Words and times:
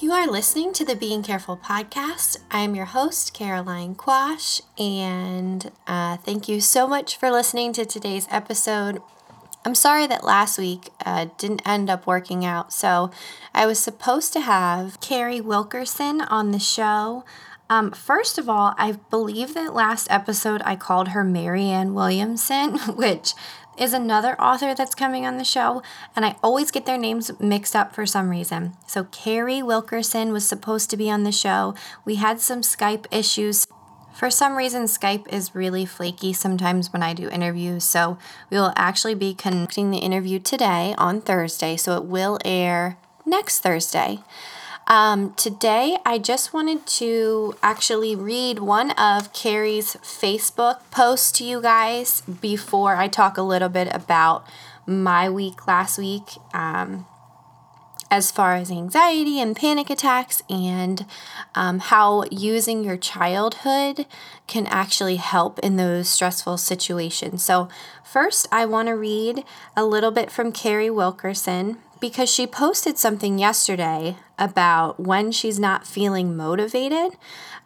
You 0.00 0.10
are 0.10 0.26
listening 0.26 0.72
to 0.72 0.84
the 0.84 0.96
Being 0.96 1.22
Carefull 1.22 1.60
podcast. 1.60 2.38
I'm 2.50 2.74
your 2.74 2.86
host, 2.86 3.32
Caroline 3.32 3.94
Quash, 3.94 4.60
and 4.76 5.70
uh, 5.86 6.16
thank 6.16 6.48
you 6.48 6.60
so 6.60 6.88
much 6.88 7.16
for 7.16 7.30
listening 7.30 7.72
to 7.74 7.84
today's 7.84 8.26
episode. 8.28 9.00
I'm 9.64 9.76
sorry 9.76 10.08
that 10.08 10.24
last 10.24 10.58
week 10.58 10.90
uh, 11.06 11.26
didn't 11.38 11.62
end 11.64 11.88
up 11.90 12.08
working 12.08 12.44
out. 12.44 12.72
So, 12.72 13.12
I 13.54 13.66
was 13.66 13.78
supposed 13.78 14.32
to 14.32 14.40
have 14.40 15.00
Carrie 15.00 15.40
Wilkerson 15.40 16.22
on 16.22 16.50
the 16.50 16.58
show. 16.58 17.24
Um, 17.70 17.92
first 17.92 18.36
of 18.36 18.48
all, 18.48 18.74
I 18.76 18.92
believe 19.10 19.54
that 19.54 19.74
last 19.74 20.10
episode 20.10 20.60
I 20.64 20.74
called 20.74 21.08
her 21.08 21.22
Marianne 21.22 21.94
Williamson, 21.94 22.78
which 22.96 23.34
is 23.76 23.92
another 23.92 24.40
author 24.40 24.74
that's 24.74 24.94
coming 24.94 25.26
on 25.26 25.36
the 25.36 25.44
show, 25.44 25.82
and 26.14 26.24
I 26.24 26.36
always 26.42 26.70
get 26.70 26.86
their 26.86 26.98
names 26.98 27.30
mixed 27.40 27.74
up 27.74 27.94
for 27.94 28.06
some 28.06 28.30
reason. 28.30 28.74
So, 28.86 29.04
Carrie 29.04 29.62
Wilkerson 29.62 30.32
was 30.32 30.46
supposed 30.46 30.90
to 30.90 30.96
be 30.96 31.10
on 31.10 31.24
the 31.24 31.32
show. 31.32 31.74
We 32.04 32.16
had 32.16 32.40
some 32.40 32.62
Skype 32.62 33.06
issues. 33.10 33.66
For 34.14 34.30
some 34.30 34.56
reason, 34.56 34.84
Skype 34.84 35.26
is 35.32 35.54
really 35.54 35.84
flaky 35.84 36.32
sometimes 36.32 36.92
when 36.92 37.02
I 37.02 37.14
do 37.14 37.28
interviews, 37.28 37.84
so 37.84 38.16
we 38.48 38.56
will 38.56 38.72
actually 38.76 39.16
be 39.16 39.34
conducting 39.34 39.90
the 39.90 39.98
interview 39.98 40.38
today 40.38 40.94
on 40.98 41.20
Thursday, 41.20 41.76
so 41.76 41.96
it 41.96 42.04
will 42.04 42.38
air 42.44 42.96
next 43.26 43.60
Thursday. 43.60 44.20
Um, 44.86 45.32
today, 45.34 45.96
I 46.04 46.18
just 46.18 46.52
wanted 46.52 46.86
to 46.86 47.56
actually 47.62 48.14
read 48.14 48.58
one 48.58 48.90
of 48.92 49.32
Carrie's 49.32 49.96
Facebook 50.02 50.80
posts 50.90 51.32
to 51.32 51.44
you 51.44 51.62
guys 51.62 52.20
before 52.20 52.96
I 52.96 53.08
talk 53.08 53.38
a 53.38 53.42
little 53.42 53.70
bit 53.70 53.88
about 53.92 54.46
my 54.86 55.30
week 55.30 55.66
last 55.66 55.96
week 55.96 56.32
um, 56.52 57.06
as 58.10 58.30
far 58.30 58.56
as 58.56 58.70
anxiety 58.70 59.40
and 59.40 59.56
panic 59.56 59.88
attacks 59.88 60.42
and 60.50 61.06
um, 61.54 61.78
how 61.78 62.24
using 62.30 62.84
your 62.84 62.98
childhood 62.98 64.04
can 64.46 64.66
actually 64.66 65.16
help 65.16 65.58
in 65.60 65.76
those 65.76 66.10
stressful 66.10 66.58
situations. 66.58 67.42
So, 67.42 67.70
first, 68.04 68.46
I 68.52 68.66
want 68.66 68.88
to 68.88 68.92
read 68.92 69.44
a 69.74 69.86
little 69.86 70.10
bit 70.10 70.30
from 70.30 70.52
Carrie 70.52 70.90
Wilkerson 70.90 71.78
because 72.04 72.28
she 72.28 72.46
posted 72.46 72.98
something 72.98 73.38
yesterday 73.38 74.14
about 74.38 75.00
when 75.00 75.32
she's 75.32 75.58
not 75.58 75.86
feeling 75.86 76.36
motivated. 76.36 77.16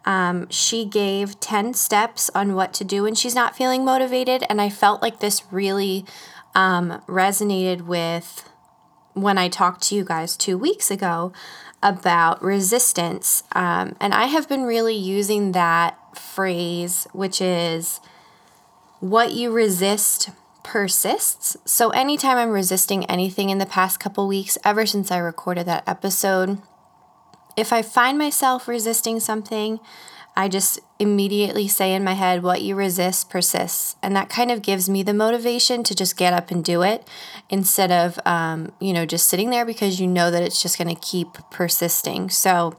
Um, 0.05 0.49
she 0.49 0.85
gave 0.85 1.41
10 1.41 1.73
steps 1.73 2.31
on 2.33 2.55
what 2.55 2.73
to 2.75 2.85
do 2.85 3.03
when 3.03 3.15
she's 3.15 3.35
not 3.35 3.57
feeling 3.57 3.83
motivated, 3.83 4.45
and 4.49 4.61
I 4.61 4.69
felt 4.69 5.01
like 5.01 5.19
this 5.19 5.43
really 5.51 6.05
um, 6.55 7.03
resonated 7.05 7.81
with 7.81 8.49
when 9.11 9.37
I 9.37 9.49
talked 9.49 9.81
to 9.89 9.95
you 9.95 10.05
guys 10.05 10.37
two 10.37 10.57
weeks 10.57 10.89
ago 10.89 11.33
about 11.83 12.41
resistance. 12.41 13.43
Um, 13.51 13.97
and 13.99 14.13
I 14.13 14.27
have 14.27 14.47
been 14.47 14.63
really 14.63 14.95
using 14.95 15.51
that 15.51 15.97
phrase, 16.17 17.07
which 17.11 17.41
is 17.41 17.99
what 19.01 19.33
you 19.33 19.51
resist 19.51 20.29
persists. 20.69 21.57
So 21.65 21.89
anytime 21.89 22.37
I'm 22.37 22.51
resisting 22.51 23.03
anything 23.05 23.49
in 23.49 23.57
the 23.57 23.65
past 23.65 23.99
couple 23.99 24.27
weeks, 24.27 24.55
ever 24.63 24.85
since 24.85 25.09
I 25.09 25.17
recorded 25.17 25.65
that 25.65 25.83
episode, 25.87 26.61
if 27.57 27.73
I 27.73 27.81
find 27.81 28.19
myself 28.19 28.67
resisting 28.67 29.19
something, 29.19 29.79
I 30.37 30.47
just 30.47 30.79
immediately 30.99 31.67
say 31.67 31.95
in 31.95 32.03
my 32.03 32.13
head, 32.13 32.43
what 32.43 32.61
you 32.61 32.75
resist 32.75 33.31
persists. 33.31 33.95
And 34.03 34.15
that 34.15 34.29
kind 34.29 34.51
of 34.51 34.61
gives 34.61 34.87
me 34.87 35.01
the 35.01 35.11
motivation 35.11 35.83
to 35.85 35.95
just 35.95 36.15
get 36.15 36.33
up 36.33 36.51
and 36.51 36.63
do 36.63 36.83
it 36.83 37.07
instead 37.49 37.91
of, 37.91 38.19
um, 38.23 38.71
you 38.79 38.93
know, 38.93 39.07
just 39.07 39.27
sitting 39.27 39.49
there 39.49 39.65
because 39.65 39.99
you 39.99 40.05
know 40.05 40.29
that 40.29 40.43
it's 40.43 40.61
just 40.61 40.77
going 40.77 40.95
to 40.95 41.01
keep 41.01 41.29
persisting. 41.49 42.29
So 42.29 42.77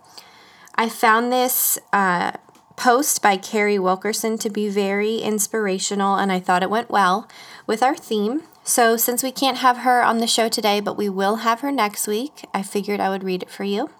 I 0.76 0.88
found 0.88 1.32
this 1.32 1.76
uh, 1.92 2.34
post 2.80 3.20
by 3.20 3.36
Carrie 3.36 3.78
Wilkerson 3.78 4.38
to 4.38 4.48
be 4.48 4.70
very 4.70 5.18
inspirational, 5.18 6.16
and 6.16 6.32
I 6.32 6.40
thought 6.40 6.62
it 6.62 6.70
went 6.70 6.88
well 6.88 7.28
with 7.66 7.82
our 7.82 7.94
theme. 7.94 8.44
So, 8.64 8.96
since 8.96 9.22
we 9.22 9.30
can't 9.30 9.58
have 9.58 9.78
her 9.78 10.02
on 10.02 10.16
the 10.16 10.26
show 10.26 10.48
today, 10.48 10.80
but 10.80 10.96
we 10.96 11.10
will 11.10 11.36
have 11.36 11.60
her 11.60 11.70
next 11.70 12.08
week, 12.08 12.46
I 12.54 12.62
figured 12.62 12.98
I 12.98 13.10
would 13.10 13.22
read 13.22 13.42
it 13.42 13.50
for 13.50 13.64
you. 13.64 13.90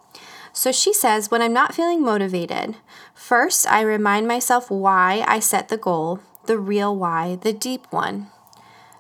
So 0.54 0.72
she 0.72 0.94
says, 0.94 1.30
When 1.30 1.42
I'm 1.42 1.52
not 1.52 1.74
feeling 1.74 2.02
motivated, 2.02 2.76
first 3.14 3.70
I 3.70 3.82
remind 3.82 4.26
myself 4.26 4.70
why 4.70 5.24
I 5.28 5.40
set 5.40 5.68
the 5.68 5.76
goal, 5.76 6.20
the 6.46 6.56
real 6.56 6.96
why, 6.96 7.36
the 7.36 7.52
deep 7.52 7.86
one. 7.90 8.28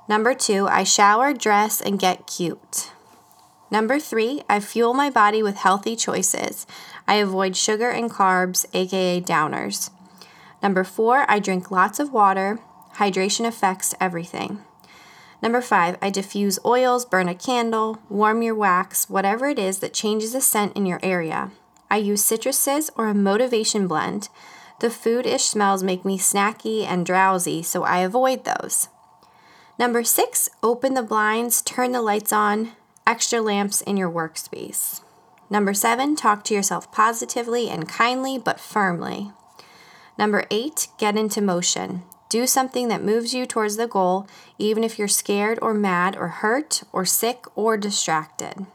Number 0.06 0.34
two, 0.34 0.68
I 0.68 0.84
shower, 0.84 1.32
dress, 1.32 1.80
and 1.80 1.98
get 1.98 2.26
cute. 2.26 2.90
Number 3.70 4.00
three, 4.00 4.42
I 4.48 4.58
fuel 4.60 4.94
my 4.94 5.10
body 5.10 5.42
with 5.42 5.56
healthy 5.56 5.94
choices. 5.94 6.66
I 7.06 7.14
avoid 7.14 7.56
sugar 7.56 7.90
and 7.90 8.10
carbs, 8.10 8.66
aka 8.74 9.20
downers. 9.20 9.90
Number 10.62 10.84
four, 10.84 11.24
I 11.28 11.38
drink 11.38 11.70
lots 11.70 12.00
of 12.00 12.12
water. 12.12 12.58
Hydration 12.96 13.46
affects 13.46 13.94
everything. 14.00 14.58
Number 15.42 15.62
five, 15.62 15.96
I 16.02 16.10
diffuse 16.10 16.58
oils, 16.66 17.06
burn 17.06 17.28
a 17.28 17.34
candle, 17.34 17.98
warm 18.10 18.42
your 18.42 18.54
wax, 18.54 19.08
whatever 19.08 19.46
it 19.46 19.58
is 19.58 19.78
that 19.78 19.94
changes 19.94 20.32
the 20.32 20.40
scent 20.40 20.76
in 20.76 20.84
your 20.84 21.00
area. 21.02 21.50
I 21.90 21.96
use 21.96 22.22
citruses 22.22 22.90
or 22.96 23.08
a 23.08 23.14
motivation 23.14 23.86
blend. 23.86 24.28
The 24.80 24.90
food 24.90 25.26
ish 25.26 25.44
smells 25.44 25.82
make 25.82 26.04
me 26.04 26.18
snacky 26.18 26.84
and 26.84 27.06
drowsy, 27.06 27.62
so 27.62 27.84
I 27.84 27.98
avoid 27.98 28.44
those. 28.44 28.88
Number 29.78 30.04
six, 30.04 30.50
open 30.62 30.94
the 30.94 31.02
blinds, 31.02 31.62
turn 31.62 31.92
the 31.92 32.02
lights 32.02 32.32
on, 32.32 32.72
extra 33.06 33.40
lamps 33.40 33.80
in 33.80 33.96
your 33.96 34.10
workspace. 34.10 35.02
Number 35.48 35.74
seven, 35.74 36.14
talk 36.14 36.44
to 36.44 36.54
yourself 36.54 36.92
positively 36.92 37.68
and 37.68 37.88
kindly 37.88 38.38
but 38.38 38.60
firmly. 38.60 39.32
Number 40.16 40.44
eight, 40.50 40.88
get 40.98 41.16
into 41.16 41.40
motion. 41.40 42.02
Do 42.28 42.46
something 42.46 42.86
that 42.88 43.02
moves 43.02 43.34
you 43.34 43.46
towards 43.46 43.76
the 43.76 43.88
goal, 43.88 44.28
even 44.58 44.84
if 44.84 44.98
you're 44.98 45.08
scared 45.08 45.58
or 45.60 45.74
mad 45.74 46.16
or 46.16 46.28
hurt 46.28 46.84
or 46.92 47.04
sick 47.04 47.44
or 47.56 47.76
distracted. 47.76 48.66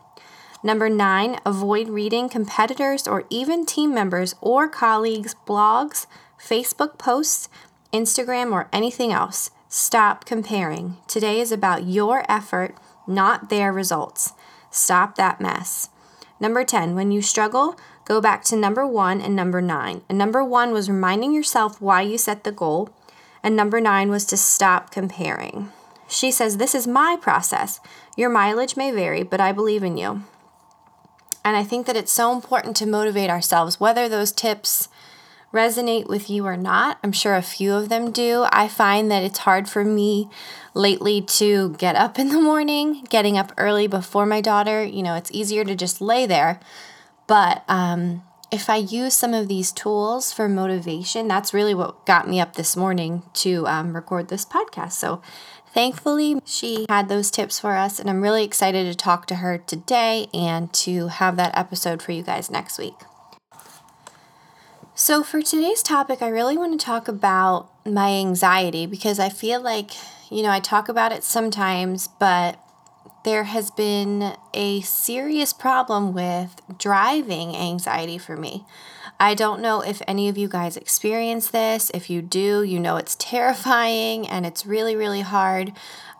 Number 0.62 0.90
nine, 0.90 1.40
avoid 1.46 1.88
reading 1.88 2.28
competitors 2.28 3.08
or 3.08 3.24
even 3.30 3.66
team 3.66 3.94
members 3.94 4.36
or 4.42 4.68
colleagues' 4.68 5.36
blogs, 5.48 6.08
Facebook 6.38 6.98
posts, 6.98 7.48
Instagram, 7.94 8.52
or 8.52 8.68
anything 8.74 9.14
else. 9.14 9.52
Stop 9.70 10.26
comparing. 10.26 10.98
Today 11.08 11.40
is 11.40 11.52
about 11.52 11.86
your 11.86 12.26
effort, 12.28 12.76
not 13.08 13.50
their 13.50 13.72
results. 13.72 14.34
Stop 14.72 15.16
that 15.16 15.40
mess. 15.40 15.90
Number 16.40 16.64
10, 16.64 16.96
when 16.96 17.12
you 17.12 17.22
struggle, 17.22 17.78
go 18.04 18.20
back 18.20 18.44
to 18.46 18.56
number 18.56 18.86
one 18.86 19.22
and 19.22 19.36
number 19.36 19.62
nine. 19.62 20.02
And 20.10 20.18
number 20.18 20.44
one 20.44 20.72
was 20.72 20.90
reminding 20.90 21.34
yourself 21.34 21.82
why 21.82 22.02
you 22.02 22.18
set 22.18 22.44
the 22.44 22.52
goal, 22.52 22.90
and 23.42 23.56
number 23.56 23.80
nine 23.80 24.10
was 24.10 24.26
to 24.26 24.38
stop 24.38 24.92
comparing. 24.92 25.72
She 26.08 26.32
says, 26.32 26.58
This 26.58 26.76
is 26.76 26.88
my 26.88 27.18
process. 27.20 27.80
Your 28.18 28.30
mileage 28.30 28.78
may 28.78 28.92
vary, 28.92 29.24
but 29.24 29.40
I 29.40 29.52
believe 29.52 29.84
in 29.84 29.98
you. 29.98 30.24
And 31.44 31.56
I 31.56 31.64
think 31.64 31.86
that 31.86 31.96
it's 31.96 32.12
so 32.12 32.34
important 32.34 32.76
to 32.78 32.88
motivate 32.88 33.30
ourselves, 33.30 33.80
whether 33.80 34.10
those 34.10 34.32
tips 34.32 34.90
resonate 35.54 36.08
with 36.08 36.30
you 36.30 36.46
or 36.46 36.58
not. 36.58 36.98
I'm 37.04 37.12
sure 37.12 37.36
a 37.36 37.42
few 37.42 37.74
of 37.74 37.90
them 37.90 38.12
do. 38.12 38.46
I 38.52 38.68
find 38.68 39.10
that 39.12 39.24
it's 39.24 39.40
hard 39.40 39.70
for 39.70 39.84
me 39.84 40.30
lately 40.74 41.22
to 41.22 41.72
get 41.78 41.96
up 41.96 42.20
in 42.20 42.30
the 42.30 42.42
morning, 42.42 43.06
getting 43.10 43.38
up 43.38 43.54
early 43.58 43.88
before 43.88 44.26
my 44.26 44.42
daughter. 44.42 44.84
You 44.84 45.04
know, 45.04 45.16
it's 45.16 45.32
easier 45.32 45.64
to 45.64 45.76
just 45.76 46.02
lay 46.02 46.26
there. 46.26 46.60
But 47.28 47.64
um, 47.68 48.24
if 48.52 48.70
I 48.70 48.78
use 48.78 49.14
some 49.14 49.34
of 49.34 49.48
these 49.48 49.72
tools 49.72 50.32
for 50.32 50.48
motivation, 50.48 51.28
that's 51.28 51.54
really 51.54 51.74
what 51.74 52.06
got 52.06 52.30
me 52.30 52.40
up 52.40 52.56
this 52.56 52.76
morning 52.76 53.24
to 53.36 53.66
um, 53.68 53.96
record 53.96 54.28
this 54.28 54.46
podcast. 54.46 54.94
So 54.94 55.22
thankfully, 55.74 56.40
she 56.46 56.86
had 56.90 57.10
those 57.10 57.32
tips 57.32 57.60
for 57.60 57.76
us, 57.76 58.00
and 58.00 58.10
I'm 58.10 58.22
really 58.22 58.44
excited 58.44 58.86
to 58.86 58.96
talk 58.96 59.26
to 59.28 59.36
her 59.36 59.58
today 59.58 60.28
and 60.34 60.72
to 60.74 61.08
have 61.08 61.36
that 61.38 61.58
episode 61.58 62.02
for 62.02 62.12
you 62.12 62.24
guys 62.24 62.52
next 62.52 62.78
week. 62.78 62.96
So, 65.06 65.22
for 65.22 65.40
today's 65.40 65.84
topic, 65.84 66.24
I 66.24 66.30
really 66.30 66.58
want 66.58 66.80
to 66.80 66.84
talk 66.84 67.08
about 67.08 67.70
my 67.86 68.10
anxiety 68.10 68.88
because 68.88 69.20
I 69.20 69.30
feel 69.30 69.62
like, 69.62 69.92
you 70.32 70.42
know, 70.42 70.50
I 70.50 70.60
talk 70.60 70.90
about 70.90 71.12
it 71.12 71.24
sometimes, 71.24 72.08
but 72.08 72.58
there 73.24 73.44
has 73.44 73.70
been 73.70 74.36
a 74.56 74.82
serious 74.82 75.54
problem 75.54 76.12
with 76.12 76.60
driving 76.80 77.56
anxiety 77.56 78.18
for 78.18 78.36
me. 78.36 78.66
I 79.20 79.36
don't 79.36 79.62
know 79.62 79.82
if 79.82 80.02
any 80.08 80.28
of 80.28 80.40
you 80.40 80.48
guys 80.48 80.76
experience 80.76 81.52
this. 81.52 81.92
If 81.94 82.10
you 82.10 82.24
do, 82.24 82.64
you 82.64 82.80
know 82.80 82.98
it's 82.98 83.16
terrifying 83.18 84.28
and 84.28 84.44
it's 84.44 84.66
really, 84.66 84.96
really 84.96 85.22
hard 85.22 85.72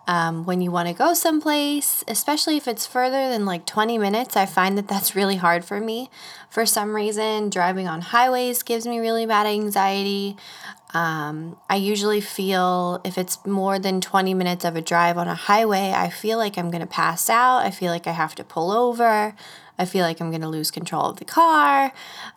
um, 0.06 0.44
when 0.44 0.60
you 0.60 0.70
want 0.70 0.88
to 0.88 0.94
go 0.94 1.14
someplace, 1.14 2.04
especially 2.06 2.56
if 2.56 2.68
it's 2.68 2.86
further 2.86 3.28
than 3.28 3.44
like 3.44 3.66
20 3.66 3.98
minutes, 3.98 4.36
I 4.36 4.46
find 4.46 4.78
that 4.78 4.86
that's 4.86 5.16
really 5.16 5.36
hard 5.36 5.64
for 5.64 5.80
me. 5.80 6.10
For 6.48 6.64
some 6.64 6.94
reason, 6.94 7.50
driving 7.50 7.88
on 7.88 8.00
highways 8.00 8.62
gives 8.62 8.86
me 8.86 9.00
really 9.00 9.26
bad 9.26 9.46
anxiety. 9.46 10.36
Um, 10.94 11.58
I 11.68 11.76
usually 11.76 12.20
feel 12.20 13.00
if 13.04 13.18
it's 13.18 13.44
more 13.44 13.78
than 13.78 14.00
20 14.00 14.32
minutes 14.32 14.64
of 14.64 14.76
a 14.76 14.80
drive 14.80 15.18
on 15.18 15.26
a 15.26 15.34
highway, 15.34 15.92
I 15.94 16.08
feel 16.08 16.38
like 16.38 16.56
I'm 16.56 16.70
going 16.70 16.80
to 16.80 16.86
pass 16.86 17.28
out. 17.28 17.58
I 17.58 17.70
feel 17.70 17.90
like 17.90 18.06
I 18.06 18.12
have 18.12 18.34
to 18.36 18.44
pull 18.44 18.70
over. 18.70 19.34
I 19.78 19.84
feel 19.84 20.02
like 20.04 20.20
I'm 20.20 20.30
going 20.30 20.40
to 20.40 20.48
lose 20.48 20.70
control 20.70 21.04
of 21.04 21.18
the 21.18 21.24
car. 21.24 21.92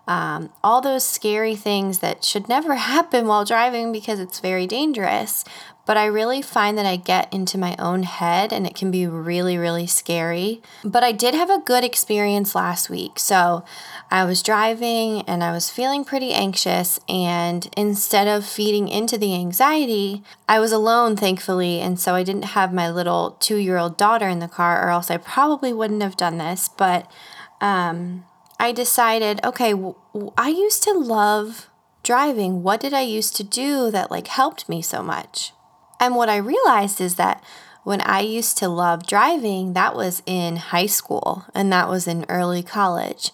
Um, 0.07 0.49
all 0.63 0.81
those 0.81 1.07
scary 1.07 1.55
things 1.55 1.99
that 1.99 2.23
should 2.23 2.49
never 2.49 2.75
happen 2.93 3.27
while 3.27 3.45
driving 3.45 3.91
because 3.91 4.19
it's 4.19 4.39
very 4.39 4.67
dangerous. 4.67 5.45
But 5.89 5.97
I 5.97 6.05
really 6.05 6.43
find 6.43 6.77
that 6.77 6.85
I 6.85 6.97
get 6.97 7.33
into 7.33 7.57
my 7.57 7.75
own 7.79 8.03
head 8.03 8.53
and 8.53 8.67
it 8.67 8.75
can 8.75 8.91
be 8.91 9.07
really, 9.07 9.57
really 9.57 9.87
scary. 9.87 10.61
But 10.83 11.03
I 11.03 11.11
did 11.11 11.33
have 11.33 11.49
a 11.49 11.63
good 11.65 11.83
experience 11.83 12.53
last 12.53 12.91
week. 12.91 13.17
So 13.17 13.65
I 14.11 14.23
was 14.23 14.43
driving 14.43 15.23
and 15.23 15.43
I 15.43 15.51
was 15.51 15.71
feeling 15.71 16.05
pretty 16.05 16.31
anxious. 16.31 16.99
And 17.09 17.67
instead 17.75 18.27
of 18.27 18.45
feeding 18.45 18.87
into 18.87 19.17
the 19.17 19.33
anxiety, 19.33 20.21
I 20.47 20.59
was 20.59 20.71
alone, 20.71 21.15
thankfully. 21.15 21.79
And 21.79 21.99
so 21.99 22.13
I 22.13 22.21
didn't 22.21 22.53
have 22.53 22.71
my 22.71 22.87
little 22.87 23.35
two 23.39 23.57
year 23.57 23.77
old 23.77 23.97
daughter 23.97 24.29
in 24.29 24.37
the 24.37 24.47
car, 24.47 24.85
or 24.85 24.91
else 24.91 25.09
I 25.09 25.17
probably 25.17 25.73
wouldn't 25.73 26.03
have 26.03 26.15
done 26.15 26.37
this. 26.37 26.69
But 26.69 27.11
um, 27.61 28.25
I 28.59 28.73
decided, 28.73 29.43
okay, 29.43 29.73
I 30.37 30.49
used 30.49 30.83
to 30.83 30.93
love 30.93 31.67
driving. 32.03 32.61
What 32.61 32.79
did 32.79 32.93
I 32.93 33.01
used 33.01 33.35
to 33.37 33.43
do 33.43 33.89
that 33.89 34.11
like 34.11 34.27
helped 34.27 34.69
me 34.69 34.83
so 34.83 35.01
much? 35.01 35.51
And 35.99 36.15
what 36.15 36.29
I 36.29 36.37
realized 36.37 37.01
is 37.01 37.15
that 37.15 37.43
when 37.83 38.01
I 38.01 38.19
used 38.21 38.57
to 38.59 38.67
love 38.67 39.07
driving, 39.07 39.73
that 39.73 39.95
was 39.95 40.21
in 40.25 40.57
high 40.57 40.85
school 40.85 41.45
and 41.55 41.71
that 41.71 41.89
was 41.89 42.07
in 42.07 42.25
early 42.29 42.63
college. 42.63 43.31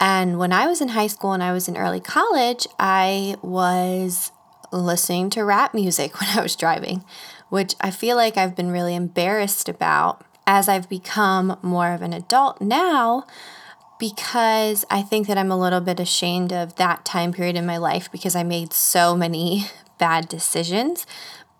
And 0.00 0.38
when 0.38 0.52
I 0.52 0.66
was 0.66 0.80
in 0.80 0.88
high 0.88 1.06
school 1.06 1.32
and 1.32 1.42
I 1.42 1.52
was 1.52 1.68
in 1.68 1.76
early 1.76 2.00
college, 2.00 2.66
I 2.78 3.36
was 3.42 4.32
listening 4.72 5.30
to 5.30 5.44
rap 5.44 5.74
music 5.74 6.20
when 6.20 6.30
I 6.36 6.42
was 6.42 6.56
driving, 6.56 7.04
which 7.50 7.74
I 7.80 7.90
feel 7.90 8.16
like 8.16 8.36
I've 8.36 8.56
been 8.56 8.70
really 8.70 8.94
embarrassed 8.94 9.68
about 9.68 10.24
as 10.46 10.68
I've 10.68 10.88
become 10.88 11.56
more 11.62 11.92
of 11.92 12.02
an 12.02 12.12
adult 12.12 12.60
now 12.60 13.26
because 13.98 14.84
I 14.90 15.02
think 15.02 15.28
that 15.28 15.38
I'm 15.38 15.52
a 15.52 15.56
little 15.56 15.80
bit 15.80 16.00
ashamed 16.00 16.52
of 16.52 16.74
that 16.74 17.04
time 17.04 17.32
period 17.32 17.54
in 17.54 17.64
my 17.64 17.76
life 17.76 18.10
because 18.10 18.34
I 18.34 18.42
made 18.42 18.72
so 18.72 19.14
many 19.16 19.66
bad 19.98 20.28
decisions. 20.28 21.06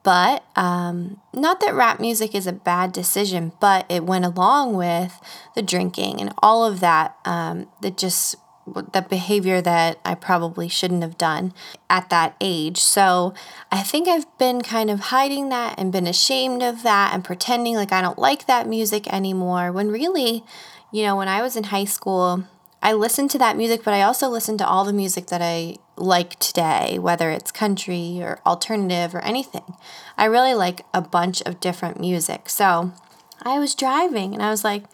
But 0.03 0.45
um, 0.57 1.21
not 1.33 1.61
that 1.61 1.75
rap 1.75 2.01
music 2.01 2.35
is 2.35 2.47
a 2.47 2.53
bad 2.53 2.93
decision, 2.93 3.53
but 3.61 3.87
it 3.89 4.05
went 4.05 4.25
along 4.25 4.75
with 4.75 5.21
the 5.55 5.63
drinking 5.63 6.21
and 6.21 6.33
all 6.43 6.65
of 6.65 6.81
that 6.81 7.17
um, 7.25 7.69
that 7.83 7.97
just 7.97 8.37
the 8.67 9.05
behavior 9.09 9.61
that 9.61 9.99
I 10.05 10.15
probably 10.15 10.69
shouldn't 10.69 11.03
have 11.03 11.19
done 11.19 11.53
at 11.91 12.11
that 12.11 12.37
age. 12.41 12.79
So 12.79 13.35
I 13.71 13.83
think 13.83 14.09
I've 14.09 14.27
been 14.39 14.63
kind 14.63 14.91
of 14.91 15.01
hiding 15.01 15.49
that 15.49 15.79
and 15.79 15.93
been 15.93 16.07
ashamed 16.07 16.63
of 16.63 16.83
that 16.83 17.13
and 17.13 17.25
pretending 17.25 17.75
like 17.75 17.93
I 17.93 18.01
don't 18.01 18.19
like 18.19 18.47
that 18.47 18.69
music 18.69 19.13
anymore 19.13 19.73
when 19.73 19.89
really, 19.89 20.45
you 20.93 21.03
know, 21.03 21.17
when 21.17 21.29
I 21.29 21.43
was 21.43 21.57
in 21.57 21.65
high 21.65 21.85
school, 21.85 22.45
I 22.83 22.93
listened 22.93 23.31
to 23.33 23.39
that 23.39 23.57
music, 23.57 23.83
but 23.85 23.95
I 23.95 24.03
also 24.03 24.29
listened 24.29 24.59
to 24.59 24.67
all 24.67 24.85
the 24.85 24.93
music 24.93 25.27
that 25.29 25.43
I 25.43 25.77
like 26.03 26.39
today, 26.39 26.99
whether 26.99 27.31
it's 27.31 27.53
country 27.53 28.19
or 28.21 28.41
alternative 28.45 29.15
or 29.15 29.21
anything. 29.21 29.75
I 30.19 30.25
really 30.25 30.55
like 30.55 30.85
a 30.93 31.01
bunch 31.01 31.41
of 31.43 31.61
different 31.61 32.01
music. 32.01 32.49
So 32.49 32.93
I 33.43 33.59
was 33.59 33.75
driving 33.75 34.35
and 34.35 34.43
I 34.43 34.51
was 34.51 34.65
like, 34.65 34.85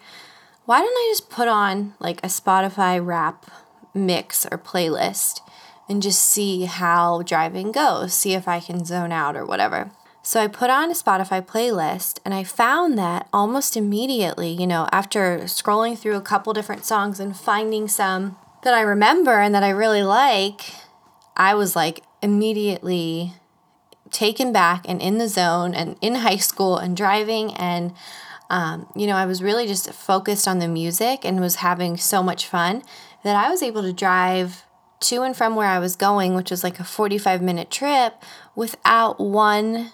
why 0.65 0.79
don't 0.79 0.87
I 0.87 1.11
just 1.11 1.29
put 1.29 1.47
on 1.47 1.95
like 1.99 2.23
a 2.23 2.27
Spotify 2.27 3.03
rap 3.03 3.49
mix 3.93 4.45
or 4.45 4.57
playlist 4.57 5.41
and 5.89 6.03
just 6.03 6.21
see 6.21 6.65
how 6.65 7.23
driving 7.23 7.71
goes, 7.71 8.13
see 8.13 8.33
if 8.33 8.47
I 8.47 8.59
can 8.59 8.85
zone 8.85 9.11
out 9.11 9.35
or 9.35 9.45
whatever. 9.45 9.89
So 10.21 10.39
I 10.39 10.47
put 10.47 10.69
on 10.69 10.91
a 10.91 10.93
Spotify 10.93 11.43
playlist 11.43 12.19
and 12.23 12.35
I 12.35 12.43
found 12.43 12.99
that 12.99 13.27
almost 13.33 13.75
immediately, 13.75 14.51
you 14.51 14.67
know, 14.67 14.87
after 14.91 15.39
scrolling 15.45 15.97
through 15.97 16.17
a 16.17 16.21
couple 16.21 16.53
different 16.53 16.85
songs 16.85 17.19
and 17.19 17.35
finding 17.35 17.87
some 17.87 18.37
that 18.61 18.75
I 18.75 18.81
remember 18.81 19.39
and 19.39 19.55
that 19.55 19.63
I 19.63 19.69
really 19.69 20.03
like, 20.03 20.73
I 21.39 21.55
was 21.55 21.75
like 21.75 22.03
immediately 22.21 23.33
taken 24.11 24.51
back 24.51 24.85
and 24.87 25.01
in 25.01 25.17
the 25.17 25.27
zone 25.27 25.73
and 25.73 25.95
in 26.01 26.15
high 26.15 26.37
school 26.37 26.77
and 26.77 26.95
driving 26.95 27.53
and 27.55 27.93
um, 28.49 28.91
you 28.95 29.05
know, 29.05 29.15
I 29.15 29.27
was 29.27 29.43
really 29.43 29.67
just 29.67 29.91
focused 29.93 30.47
on 30.47 30.57
the 30.57 30.67
music 30.67 31.23
and 31.23 31.39
was 31.39 31.57
having 31.57 31.97
so 31.97 32.23
much 32.23 32.47
fun 32.47 32.81
that 33.23 33.35
I 33.35 33.49
was 33.49 33.61
able 33.61 33.83
to 33.83 33.93
drive 33.93 34.63
to 35.01 35.21
and 35.21 35.37
from 35.37 35.55
where 35.55 35.67
I 35.67 35.79
was 35.79 35.95
going, 35.95 36.33
which 36.33 36.49
was 36.49 36.63
like 36.63 36.79
a 36.79 36.83
45 36.83 37.41
minute 37.43 37.69
trip, 37.69 38.15
without 38.55 39.19
one 39.19 39.91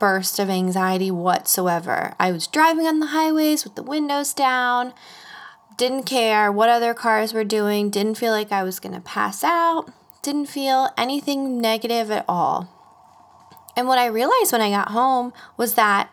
burst 0.00 0.40
of 0.40 0.50
anxiety 0.50 1.10
whatsoever. 1.12 2.14
I 2.18 2.32
was 2.32 2.48
driving 2.48 2.86
on 2.86 2.98
the 2.98 3.06
highways 3.06 3.62
with 3.62 3.76
the 3.76 3.84
windows 3.84 4.34
down, 4.34 4.92
didn't 5.76 6.04
care 6.04 6.50
what 6.50 6.68
other 6.68 6.92
cars 6.92 7.32
were 7.32 7.44
doing, 7.44 7.88
didn't 7.88 8.16
feel 8.16 8.32
like 8.32 8.50
I 8.50 8.64
was 8.64 8.80
going 8.80 8.94
to 8.94 9.00
pass 9.00 9.44
out, 9.44 9.92
didn't 10.22 10.46
feel 10.46 10.90
anything 10.96 11.58
negative 11.58 12.10
at 12.10 12.24
all. 12.28 12.68
And 13.76 13.88
what 13.88 13.98
I 13.98 14.06
realized 14.06 14.52
when 14.52 14.60
I 14.60 14.70
got 14.70 14.90
home 14.90 15.32
was 15.56 15.74
that 15.74 16.10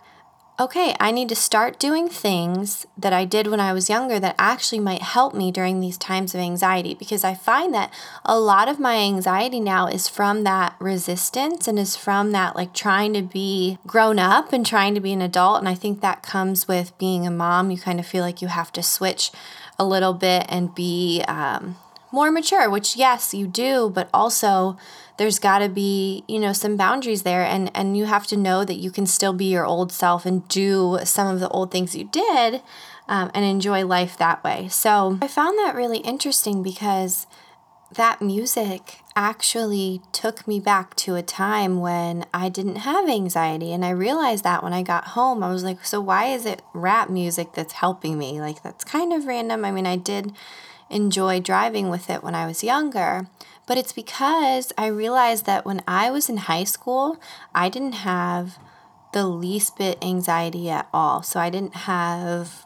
okay, 0.60 0.96
I 1.00 1.12
need 1.12 1.30
to 1.30 1.36
start 1.36 1.78
doing 1.78 2.10
things 2.10 2.88
that 2.98 3.14
I 3.14 3.26
did 3.26 3.46
when 3.46 3.60
I 3.60 3.74
was 3.74 3.90
younger 3.90 4.20
that 4.20 4.36
actually 4.40 4.80
might 4.80 5.04
help 5.04 5.36
me 5.36 5.52
during 5.52 5.80
these 5.80 6.00
times 6.00 6.34
of 6.34 6.42
anxiety 6.42 6.96
because 6.96 7.24
I 7.24 7.36
find 7.36 7.74
that 7.76 7.94
a 8.26 8.40
lot 8.40 8.68
of 8.68 8.80
my 8.80 8.96
anxiety 8.98 9.60
now 9.60 9.86
is 9.86 10.08
from 10.08 10.44
that 10.46 10.76
resistance 10.80 11.68
and 11.68 11.78
is 11.78 11.96
from 11.96 12.32
that 12.32 12.56
like 12.56 12.74
trying 12.74 13.14
to 13.14 13.22
be 13.22 13.78
grown 13.86 14.18
up 14.18 14.52
and 14.52 14.66
trying 14.66 14.96
to 14.96 15.00
be 15.00 15.14
an 15.14 15.22
adult. 15.22 15.60
And 15.60 15.70
I 15.70 15.76
think 15.76 16.02
that 16.02 16.24
comes 16.24 16.68
with 16.68 16.98
being 16.98 17.28
a 17.28 17.32
mom. 17.32 17.70
You 17.70 17.78
kind 17.78 18.00
of 18.00 18.08
feel 18.08 18.24
like 18.24 18.42
you 18.42 18.48
have 18.48 18.72
to 18.74 18.82
switch 18.82 19.32
a 19.78 19.86
little 19.86 20.14
bit 20.14 20.48
and 20.50 20.74
be 20.74 21.24
um, 21.28 21.76
more 22.12 22.32
mature, 22.32 22.70
which, 22.70 22.96
yes, 22.96 23.34
you 23.34 23.48
do, 23.48 23.90
but 23.94 24.10
also 24.14 24.78
there's 25.18 25.40
got 25.40 25.60
to 25.60 25.70
be 25.70 26.24
you 26.28 26.40
know 26.40 26.54
some 26.54 26.78
boundaries 26.78 27.24
there 27.24 27.44
and 27.44 27.72
and 27.76 27.98
you 27.98 28.06
have 28.06 28.26
to 28.28 28.38
know 28.38 28.64
that 28.64 28.76
you 28.76 28.92
can 28.92 29.06
still 29.06 29.34
be 29.34 29.46
your 29.46 29.66
old 29.66 29.92
self 29.92 30.26
and 30.26 30.48
do 30.48 31.00
some 31.04 31.28
of 31.28 31.40
the 31.40 31.50
old 31.50 31.72
things 31.72 31.96
you 31.96 32.06
did 32.06 32.62
um, 33.08 33.30
and 33.34 33.44
enjoy 33.44 33.86
life 33.86 34.18
that 34.18 34.44
way 34.44 34.68
so 34.70 35.18
i 35.22 35.28
found 35.28 35.58
that 35.58 35.76
really 35.76 35.98
interesting 36.00 36.62
because 36.64 37.28
that 37.92 38.22
music 38.22 39.00
actually 39.16 40.02
took 40.12 40.48
me 40.48 40.60
back 40.60 40.94
to 40.96 41.16
a 41.16 41.22
time 41.24 41.80
when 41.80 42.26
I 42.34 42.50
didn't 42.50 42.78
have 42.78 43.08
anxiety. 43.08 43.72
And 43.72 43.86
I 43.86 43.92
realized 43.92 44.44
that 44.44 44.62
when 44.62 44.74
I 44.74 44.84
got 44.84 45.10
home, 45.10 45.42
I 45.42 45.50
was 45.52 45.64
like, 45.64 45.86
so 45.86 46.02
why 46.02 46.26
is 46.26 46.46
it 46.46 46.62
rap 46.74 47.10
music 47.10 47.54
that's 47.54 47.74
helping 47.74 48.18
me? 48.18 48.42
Like, 48.42 48.62
that's 48.62 48.84
kind 48.84 49.14
of 49.14 49.26
random. 49.26 49.64
I 49.64 49.72
mean, 49.72 49.88
I 49.88 49.96
did 49.96 50.34
enjoy 50.90 51.40
driving 51.40 51.90
with 51.90 52.10
it 52.10 52.24
when 52.24 52.36
I 52.36 52.46
was 52.46 52.64
younger, 52.64 53.28
but 53.66 53.78
it's 53.78 53.94
because 53.94 54.72
I 54.78 54.88
realized 54.88 55.46
that 55.46 55.66
when 55.66 55.82
I 55.88 56.10
was 56.10 56.30
in 56.30 56.38
high 56.38 56.64
school, 56.64 57.20
I 57.54 57.70
didn't 57.70 57.94
have 57.94 58.58
the 59.14 59.26
least 59.28 59.78
bit 59.78 59.98
anxiety 60.02 60.70
at 60.70 60.88
all. 60.94 61.24
So 61.24 61.40
I 61.40 61.50
didn't 61.50 61.76
have 61.76 62.66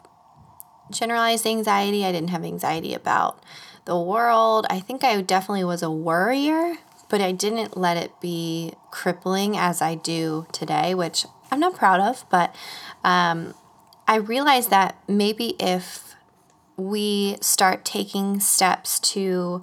generalized 0.90 1.46
anxiety, 1.46 2.04
I 2.04 2.12
didn't 2.12 2.30
have 2.30 2.44
anxiety 2.44 2.94
about 2.94 3.42
the 3.84 3.98
world. 3.98 4.66
I 4.70 4.80
think 4.80 5.02
I 5.02 5.20
definitely 5.22 5.64
was 5.64 5.82
a 5.82 5.90
worrier, 5.90 6.74
but 7.08 7.20
I 7.20 7.32
didn't 7.32 7.76
let 7.76 7.96
it 7.96 8.12
be 8.20 8.74
crippling 8.90 9.56
as 9.56 9.82
I 9.82 9.94
do 9.94 10.46
today, 10.52 10.94
which 10.94 11.26
I'm 11.50 11.60
not 11.60 11.74
proud 11.74 12.00
of, 12.00 12.24
but 12.30 12.54
um, 13.02 13.54
I 14.06 14.16
realized 14.16 14.70
that 14.70 14.96
maybe 15.08 15.54
if 15.58 16.11
we 16.76 17.36
start 17.40 17.84
taking 17.84 18.40
steps 18.40 18.98
to 19.00 19.62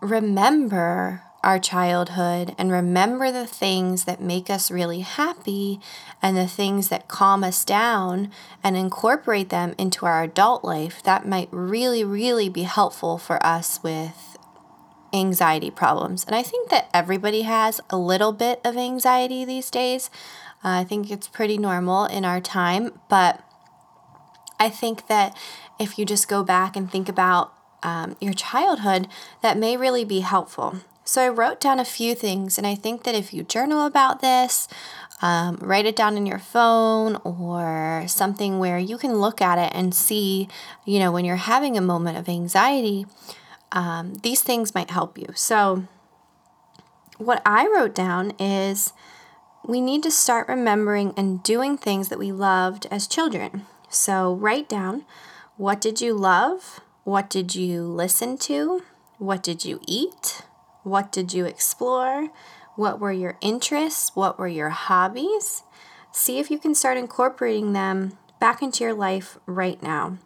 remember 0.00 1.22
our 1.44 1.58
childhood 1.58 2.54
and 2.56 2.72
remember 2.72 3.30
the 3.30 3.46
things 3.46 4.04
that 4.04 4.20
make 4.20 4.48
us 4.48 4.70
really 4.70 5.00
happy 5.00 5.78
and 6.22 6.36
the 6.36 6.46
things 6.46 6.88
that 6.88 7.06
calm 7.06 7.44
us 7.44 7.64
down 7.64 8.30
and 8.62 8.76
incorporate 8.76 9.50
them 9.50 9.74
into 9.76 10.06
our 10.06 10.22
adult 10.22 10.64
life, 10.64 11.02
that 11.02 11.28
might 11.28 11.48
really, 11.52 12.02
really 12.02 12.48
be 12.48 12.62
helpful 12.62 13.18
for 13.18 13.44
us 13.44 13.82
with 13.82 14.36
anxiety 15.12 15.70
problems. 15.70 16.24
And 16.24 16.34
I 16.34 16.42
think 16.42 16.70
that 16.70 16.88
everybody 16.92 17.42
has 17.42 17.80
a 17.90 17.98
little 17.98 18.32
bit 18.32 18.60
of 18.64 18.76
anxiety 18.76 19.44
these 19.44 19.70
days. 19.70 20.10
Uh, 20.64 20.80
I 20.80 20.84
think 20.84 21.10
it's 21.10 21.28
pretty 21.28 21.58
normal 21.58 22.06
in 22.06 22.24
our 22.24 22.40
time, 22.40 22.98
but 23.08 23.44
I 24.58 24.70
think 24.70 25.08
that 25.08 25.36
if 25.78 25.98
you 25.98 26.04
just 26.04 26.28
go 26.28 26.42
back 26.42 26.76
and 26.76 26.90
think 26.90 27.08
about 27.08 27.52
um, 27.82 28.16
your 28.20 28.32
childhood, 28.32 29.08
that 29.42 29.58
may 29.58 29.76
really 29.76 30.04
be 30.04 30.20
helpful. 30.20 30.80
So 31.04 31.22
I 31.22 31.28
wrote 31.28 31.60
down 31.60 31.78
a 31.78 31.84
few 31.84 32.14
things, 32.14 32.56
and 32.56 32.66
I 32.66 32.74
think 32.74 33.02
that 33.02 33.14
if 33.14 33.34
you 33.34 33.42
journal 33.42 33.84
about 33.84 34.20
this, 34.20 34.68
um, 35.20 35.56
write 35.60 35.84
it 35.84 35.94
down 35.94 36.16
in 36.16 36.24
your 36.24 36.38
phone 36.38 37.16
or 37.16 38.04
something 38.08 38.58
where 38.58 38.78
you 38.78 38.96
can 38.96 39.16
look 39.16 39.42
at 39.42 39.58
it 39.58 39.72
and 39.74 39.94
see, 39.94 40.48
you 40.86 40.98
know, 40.98 41.12
when 41.12 41.24
you're 41.24 41.36
having 41.36 41.76
a 41.76 41.82
moment 41.82 42.16
of 42.16 42.28
anxiety, 42.28 43.06
um, 43.72 44.14
these 44.22 44.42
things 44.42 44.74
might 44.74 44.90
help 44.90 45.18
you. 45.18 45.26
So, 45.34 45.86
what 47.18 47.42
I 47.44 47.66
wrote 47.66 47.94
down 47.94 48.32
is 48.40 48.92
we 49.66 49.80
need 49.80 50.02
to 50.02 50.10
start 50.10 50.48
remembering 50.48 51.12
and 51.16 51.42
doing 51.42 51.76
things 51.76 52.08
that 52.08 52.18
we 52.18 52.32
loved 52.32 52.86
as 52.90 53.06
children. 53.06 53.66
So, 53.88 54.34
write 54.34 54.68
down 54.68 55.04
what 55.56 55.80
did 55.80 56.00
you 56.00 56.14
love? 56.14 56.80
What 57.04 57.30
did 57.30 57.54
you 57.54 57.84
listen 57.84 58.38
to? 58.38 58.82
What 59.18 59.42
did 59.42 59.64
you 59.64 59.80
eat? 59.86 60.42
What 60.82 61.12
did 61.12 61.32
you 61.32 61.44
explore? 61.44 62.28
What 62.74 62.98
were 62.98 63.12
your 63.12 63.38
interests? 63.40 64.10
What 64.14 64.38
were 64.38 64.48
your 64.48 64.70
hobbies? 64.70 65.62
See 66.10 66.38
if 66.38 66.50
you 66.50 66.58
can 66.58 66.74
start 66.74 66.96
incorporating 66.96 67.72
them 67.72 68.18
back 68.40 68.62
into 68.62 68.82
your 68.82 68.94
life 68.94 69.38
right 69.46 69.80
now. 69.80 70.18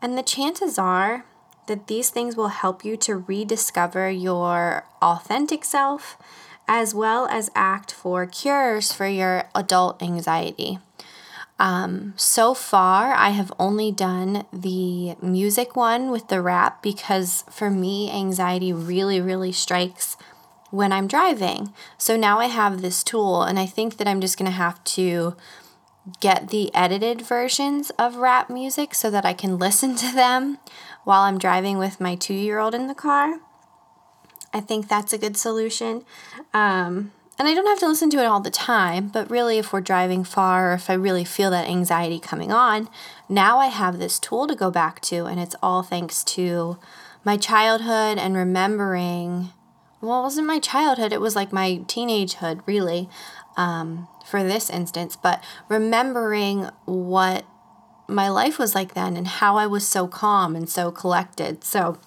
And 0.00 0.16
the 0.16 0.22
chances 0.22 0.78
are 0.78 1.24
that 1.66 1.88
these 1.88 2.10
things 2.10 2.36
will 2.36 2.48
help 2.48 2.84
you 2.84 2.96
to 2.98 3.16
rediscover 3.16 4.08
your 4.08 4.86
authentic 5.02 5.64
self 5.64 6.16
as 6.68 6.94
well 6.94 7.26
as 7.26 7.50
act 7.56 7.92
for 7.92 8.24
cures 8.24 8.92
for 8.92 9.08
your 9.08 9.48
adult 9.54 10.00
anxiety. 10.00 10.78
Um, 11.60 12.14
so 12.16 12.54
far, 12.54 13.12
I 13.12 13.30
have 13.30 13.52
only 13.58 13.92
done 13.92 14.46
the 14.50 15.14
music 15.20 15.76
one 15.76 16.10
with 16.10 16.28
the 16.28 16.40
rap 16.40 16.82
because 16.82 17.44
for 17.50 17.70
me, 17.70 18.10
anxiety 18.10 18.72
really, 18.72 19.20
really 19.20 19.52
strikes 19.52 20.16
when 20.70 20.90
I'm 20.90 21.06
driving. 21.06 21.74
So 21.98 22.16
now 22.16 22.40
I 22.40 22.46
have 22.46 22.80
this 22.80 23.04
tool, 23.04 23.42
and 23.42 23.58
I 23.58 23.66
think 23.66 23.98
that 23.98 24.08
I'm 24.08 24.22
just 24.22 24.38
going 24.38 24.50
to 24.50 24.56
have 24.56 24.82
to 24.84 25.36
get 26.18 26.48
the 26.48 26.74
edited 26.74 27.20
versions 27.20 27.90
of 27.98 28.16
rap 28.16 28.48
music 28.48 28.94
so 28.94 29.10
that 29.10 29.26
I 29.26 29.34
can 29.34 29.58
listen 29.66 29.96
to 29.96 30.14
them 30.14 30.56
while 31.04 31.20
I'm 31.20 31.38
driving 31.38 31.76
with 31.76 32.00
my 32.00 32.14
two 32.14 32.32
year 32.32 32.58
old 32.58 32.74
in 32.74 32.86
the 32.86 32.94
car. 32.94 33.40
I 34.50 34.60
think 34.60 34.88
that's 34.88 35.12
a 35.12 35.18
good 35.18 35.36
solution. 35.36 36.06
Um, 36.54 37.12
and 37.40 37.48
I 37.48 37.54
don't 37.54 37.66
have 37.66 37.78
to 37.78 37.88
listen 37.88 38.10
to 38.10 38.18
it 38.18 38.26
all 38.26 38.40
the 38.40 38.50
time, 38.50 39.08
but 39.08 39.30
really, 39.30 39.56
if 39.56 39.72
we're 39.72 39.80
driving 39.80 40.24
far 40.24 40.70
or 40.70 40.74
if 40.74 40.90
I 40.90 40.92
really 40.92 41.24
feel 41.24 41.50
that 41.52 41.66
anxiety 41.66 42.20
coming 42.20 42.52
on, 42.52 42.90
now 43.30 43.58
I 43.58 43.68
have 43.68 43.98
this 43.98 44.18
tool 44.18 44.46
to 44.46 44.54
go 44.54 44.70
back 44.70 45.00
to, 45.04 45.24
and 45.24 45.40
it's 45.40 45.56
all 45.62 45.82
thanks 45.82 46.22
to 46.24 46.76
my 47.24 47.38
childhood 47.38 48.18
and 48.18 48.36
remembering. 48.36 49.52
Well, 50.02 50.20
it 50.20 50.24
wasn't 50.24 50.48
my 50.48 50.58
childhood, 50.58 51.14
it 51.14 51.20
was 51.22 51.34
like 51.34 51.50
my 51.50 51.80
teenagehood, 51.86 52.60
really, 52.66 53.08
um, 53.56 54.06
for 54.26 54.42
this 54.42 54.68
instance, 54.68 55.16
but 55.16 55.42
remembering 55.66 56.68
what 56.84 57.46
my 58.06 58.28
life 58.28 58.58
was 58.58 58.74
like 58.74 58.92
then 58.92 59.16
and 59.16 59.26
how 59.26 59.56
I 59.56 59.66
was 59.66 59.88
so 59.88 60.06
calm 60.06 60.54
and 60.54 60.68
so 60.68 60.90
collected. 60.90 61.64
So, 61.64 61.98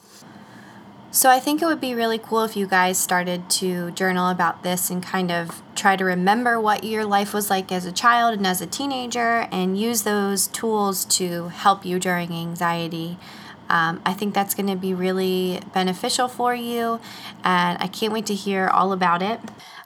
so 1.13 1.29
I 1.29 1.39
think 1.39 1.61
it 1.61 1.67
would 1.67 1.79
be 1.79 1.93
really 1.93 2.17
cool 2.17 2.43
if 2.43 2.57
you 2.57 2.65
guys 2.65 2.97
started 2.97 3.47
to 3.51 3.91
journal 3.91 4.31
about 4.31 4.63
this 4.63 4.89
and 4.89 5.03
kind 5.03 5.31
of 5.31 5.61
try 5.75 5.95
to 5.95 6.03
remember 6.03 6.59
what 6.59 6.83
your 6.83 7.05
life 7.05 7.35
was 7.35 7.51
like 7.51 7.71
as 7.71 7.85
a 7.85 7.91
child 7.91 8.35
and 8.35 8.47
as 8.47 8.61
a 8.61 8.65
teenager 8.65 9.47
and 9.51 9.77
use 9.77 10.01
those 10.01 10.47
tools 10.47 11.05
to 11.05 11.49
help 11.49 11.85
you 11.85 11.99
during 11.99 12.31
anxiety. 12.31 13.19
Um, 13.69 14.01
I 14.03 14.13
think 14.13 14.33
that's 14.33 14.55
going 14.55 14.65
to 14.65 14.75
be 14.75 14.95
really 14.95 15.61
beneficial 15.71 16.27
for 16.27 16.55
you, 16.55 16.99
and 17.43 17.77
I 17.79 17.85
can't 17.85 18.11
wait 18.11 18.25
to 18.25 18.33
hear 18.33 18.67
all 18.67 18.91
about 18.91 19.21
it. 19.21 19.39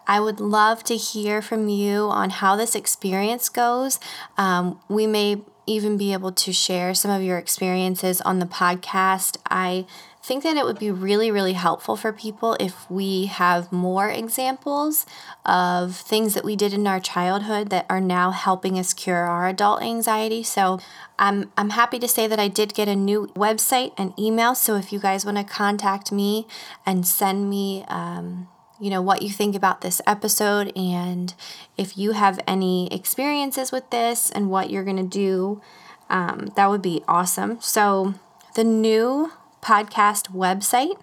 I 0.08 0.22
would 0.22 0.40
love 0.40 0.82
to 0.86 0.96
hear 0.96 1.42
from 1.42 1.68
you 1.68 2.06
on 2.06 2.30
how 2.30 2.56
this 2.56 2.74
experience 2.74 3.50
goes. 3.50 4.00
Um, 4.38 4.80
we 4.88 5.06
may 5.06 5.42
even 5.66 5.98
be 5.98 6.14
able 6.14 6.32
to 6.32 6.54
share 6.54 6.94
some 6.94 7.12
of 7.12 7.22
your 7.22 7.38
experiences 7.38 8.22
on 8.22 8.40
the 8.40 8.46
podcast. 8.46 9.38
I 9.50 9.86
think 10.28 10.44
that 10.44 10.58
it 10.58 10.66
would 10.66 10.78
be 10.78 10.92
really, 10.92 11.32
really 11.32 11.54
helpful 11.54 11.96
for 11.96 12.12
people 12.12 12.58
if 12.60 12.92
we 12.92 13.28
have 13.28 13.72
more 13.72 14.10
examples 14.10 15.06
of 15.46 15.96
things 15.96 16.34
that 16.34 16.44
we 16.44 16.58
did 16.58 16.74
in 16.74 16.86
our 16.86 17.00
childhood 17.00 17.70
that 17.70 17.86
are 17.90 18.02
now 18.02 18.32
helping 18.32 18.78
us 18.78 18.94
cure 18.94 19.26
our 19.26 19.48
adult 19.48 19.82
anxiety. 19.82 20.44
So 20.44 20.80
I'm, 21.18 21.50
I'm 21.56 21.70
happy 21.70 21.98
to 22.00 22.10
say 22.10 22.28
that 22.28 22.42
I 22.42 22.50
did 22.50 22.74
get 22.74 22.90
a 22.90 22.96
new 22.96 23.28
website 23.38 23.94
and 23.98 24.14
email. 24.20 24.54
So 24.54 24.76
if 24.76 24.92
you 24.92 25.00
guys 25.00 25.26
want 25.26 25.38
to 25.38 25.46
contact 25.46 26.12
me 26.12 26.46
and 26.86 27.08
send 27.08 27.50
me, 27.50 27.86
um, 27.88 28.50
you 28.82 28.90
know, 28.90 29.02
what 29.02 29.22
you 29.22 29.30
think 29.30 29.56
about 29.56 29.80
this 29.80 30.02
episode 30.06 30.76
and 30.76 31.34
if 31.78 31.98
you 31.98 32.12
have 32.12 32.38
any 32.46 32.94
experiences 32.94 33.72
with 33.72 33.90
this 33.92 34.30
and 34.30 34.50
what 34.50 34.70
you're 34.70 34.84
going 34.84 34.98
to 34.98 35.04
do, 35.04 35.62
um, 36.10 36.52
that 36.58 36.70
would 36.70 36.82
be 36.82 37.02
awesome. 37.08 37.62
So 37.62 38.16
the 38.56 38.66
new 38.66 39.32
podcast 39.68 40.32
website 40.34 40.98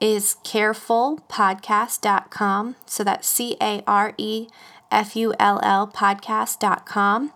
is 0.00 0.36
carefullpodcast.com. 0.42 2.74
So 2.84 3.04
that's 3.04 3.28
C 3.28 3.56
A 3.60 3.84
R 3.86 4.14
E 4.18 4.48
F 4.90 5.14
U 5.14 5.32
L 5.38 5.60
L 5.62 5.86
podcast.com. 5.86 7.32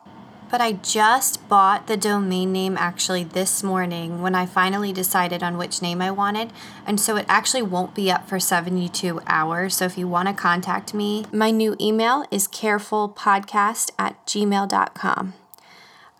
But 0.51 0.61
I 0.61 0.73
just 0.73 1.49
bought 1.49 1.87
the 1.87 1.97
domain 1.97 2.53
name 2.53 2.77
actually 2.77 3.23
this 3.23 3.63
morning 3.63 4.21
when 4.21 4.35
I 4.35 4.47
finally 4.47 4.93
decided 4.93 5.45
on 5.45 5.57
which 5.57 5.81
name 5.81 6.03
I 6.03 6.11
wanted. 6.11 6.53
And 6.87 7.01
so 7.01 7.17
it 7.17 7.25
actually 7.29 7.63
won't 7.63 7.95
be 7.95 8.11
up 8.11 8.29
for 8.29 8.41
72 8.41 9.21
hours. 9.29 9.77
So 9.77 9.85
if 9.85 9.97
you 9.97 10.09
want 10.09 10.27
to 10.29 10.35
contact 10.35 10.93
me, 10.93 11.25
my 11.33 11.53
new 11.53 11.77
email 11.81 12.25
is 12.33 12.49
carefullpodcast 12.49 13.93
at 13.97 14.27
gmail.com. 14.27 15.35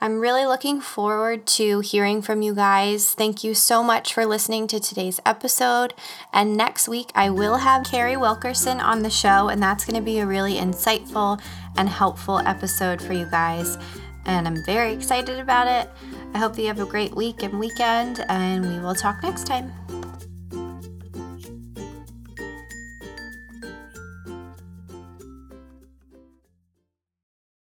I'm 0.05 0.21
really 0.21 0.45
looking 0.45 0.83
forward 0.83 1.47
to 1.47 1.81
hearing 1.81 2.21
from 2.21 2.43
you 2.43 2.55
guys. 2.55 3.15
Thank 3.15 3.43
you 3.43 3.55
so 3.55 3.83
much 3.83 4.13
for 4.13 4.27
listening 4.27 4.67
to 4.67 4.79
today's 4.79 5.19
episode. 5.25 5.95
And 6.31 6.59
next 6.59 6.89
week, 6.89 7.11
I 7.15 7.31
will 7.31 7.57
have 7.57 7.87
Carrie 7.87 8.19
Wilkerson 8.19 8.81
on 8.81 9.03
the 9.03 9.09
show, 9.09 9.49
and 9.49 9.63
that's 9.63 9.87
going 9.87 9.99
to 9.99 10.05
be 10.05 10.19
a 10.19 10.27
really 10.27 10.57
insightful 10.57 11.41
and 11.79 11.89
helpful 11.89 12.39
episode 12.41 13.01
for 13.01 13.15
you 13.15 13.25
guys. 13.31 13.79
And 14.27 14.47
I'm 14.47 14.63
very 14.67 14.93
excited 14.93 15.39
about 15.39 15.69
it. 15.69 15.91
I 16.35 16.39
hope 16.39 16.59
you 16.59 16.67
have 16.67 16.81
a 16.81 16.85
great 16.85 17.17
week 17.17 17.43
and 17.43 17.59
weekend, 17.59 18.27
and 18.29 18.69
we 18.69 18.81
will 18.81 18.95
talk 18.95 19.23
next 19.23 19.47
time. 19.47 19.73